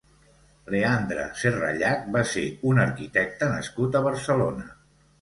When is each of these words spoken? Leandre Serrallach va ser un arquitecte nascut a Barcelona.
Leandre 0.75 1.25
Serrallach 1.43 2.09
va 2.17 2.25
ser 2.33 2.47
un 2.73 2.83
arquitecte 2.89 3.55
nascut 3.57 4.03
a 4.03 4.07
Barcelona. 4.11 4.71